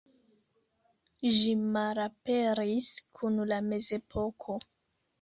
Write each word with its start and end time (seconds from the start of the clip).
Ĝi 1.35 1.53
malaperis 1.77 2.91
kun 3.21 3.41
la 3.55 3.63
mezepoko. 3.71 4.63